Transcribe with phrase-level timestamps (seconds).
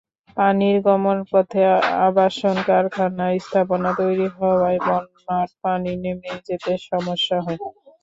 [0.37, 1.61] পানির গমনপথে
[2.05, 7.59] আবাসন-কারখানা-স্থাপনা তৈরি হওয়ায় বন্যার পানি নেমে যেতে সমস্যা হয়।